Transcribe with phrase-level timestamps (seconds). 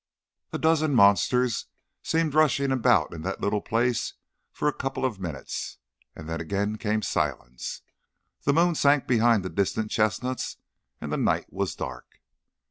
[0.51, 1.67] A dozen monsters
[2.01, 4.15] seemed rushing about in that little place
[4.51, 5.77] for a couple of minutes,
[6.15, 7.83] and then again came silence.
[8.41, 10.57] The moon sank behind the distant chestnuts
[10.99, 12.19] and the night was dark.